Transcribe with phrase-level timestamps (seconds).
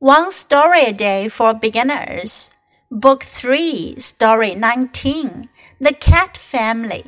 [0.00, 2.52] One Story a Day for Beginners,
[2.90, 7.04] Book 3, Story 19 The Cat Family.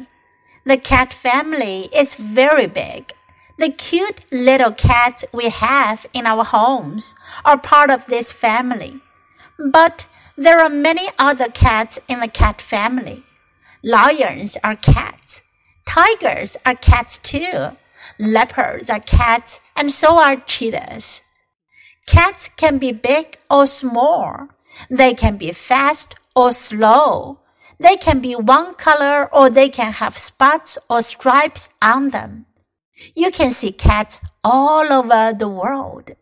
[0.66, 3.14] The cat family is very big.
[3.58, 7.14] The cute little cats we have in our homes
[7.46, 9.00] are part of this family.
[9.58, 10.06] But
[10.36, 13.24] there are many other cats in the cat family.
[13.82, 15.42] Lions are cats.
[15.86, 17.70] Tigers are cats too.
[18.18, 21.22] Leopards are cats, and so are cheetahs.
[22.05, 24.47] Cats can be big or small.
[24.89, 27.37] They can be fast or slow.
[27.79, 32.45] They can be one color or they can have spots or stripes on them.
[33.13, 36.15] You can see cats all over the world.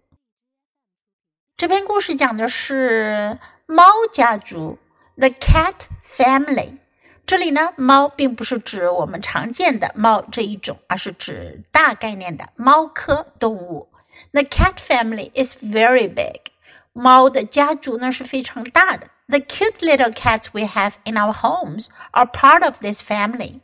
[1.56, 4.78] 这篇故事讲的是猫家族，
[5.16, 5.76] The Cat
[6.06, 6.80] Family。
[7.26, 13.88] 这里呢，猫并不是指我们常见的猫这一种，而是指大概念的猫科动物。
[14.32, 16.52] The cat family is very big。
[16.94, 19.10] 猫的家族呢是非常大的。
[19.28, 23.62] The cute little cats we have in our homes are part of this family。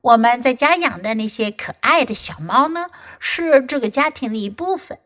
[0.00, 2.86] 我们在家养的那些可爱的小猫呢，
[3.18, 4.98] 是这个家庭的一部分。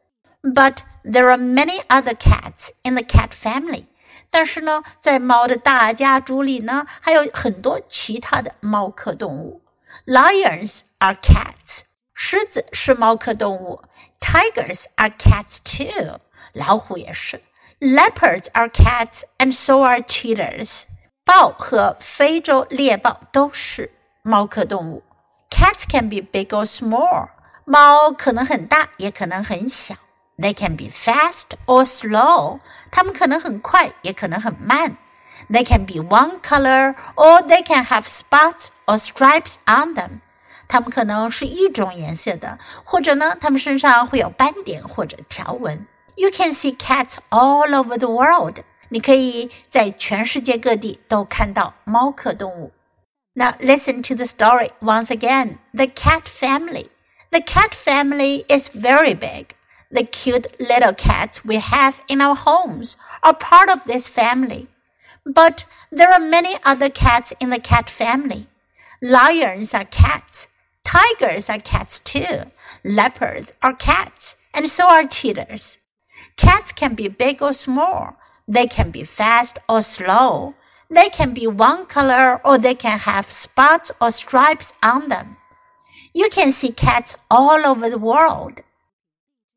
[0.42, 3.84] But there are many other cats in the cat family。
[4.30, 9.62] 但是呢，在猫的大家族里呢，还有很多其他的猫科动物。
[10.06, 11.82] Lions are cats，
[12.22, 13.82] 狮子是猫科动物。
[14.20, 16.18] Tigers are cats too，
[16.52, 17.40] 老虎也是。
[17.80, 20.82] Leopards are cats and so are cheetahs。
[21.24, 23.90] 豹和非洲猎豹都是
[24.22, 25.02] 猫科动物。
[25.50, 27.28] Cats can be big or small，
[27.64, 29.94] 猫可能很大，也可能很小。
[30.38, 32.60] They can be fast or slow.
[32.90, 34.96] 它们可能很快，也可能很慢。
[35.50, 40.20] They can be one color or they can have spots or stripes on them.
[40.68, 45.86] 它们可能是一种颜色的，或者呢，它们身上会有斑点或者条纹。
[46.16, 48.62] You can see cats all over the world.
[48.90, 52.72] 你可以在全世界各地都看到猫科动物。
[53.34, 55.58] Now listen to the story once again.
[55.72, 56.88] The cat family.
[57.30, 59.54] The cat family is very big.
[59.90, 64.66] The cute little cats we have in our homes are part of this family.
[65.24, 68.48] But there are many other cats in the cat family.
[69.00, 70.48] Lions are cats.
[70.93, 72.51] Tigers are cats too.
[72.83, 74.35] Leopards are cats.
[74.53, 75.79] And so are cheetahs.
[76.37, 78.15] Cats can be big or small.
[78.47, 80.53] They can be fast or slow.
[80.91, 85.37] They can be one color or they can have spots or stripes on them.
[86.13, 88.61] You can see cats all over the world.